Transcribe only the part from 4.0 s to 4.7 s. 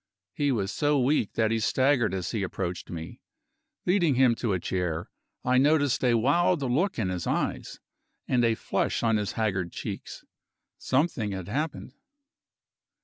him to a